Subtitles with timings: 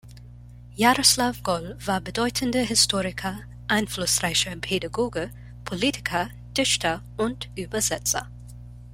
[0.75, 5.29] Jaroslav Goll war bedeutender Historiker, einflussreicher Pädagoge,
[5.63, 8.27] Politiker, Dichter und Übersetzer.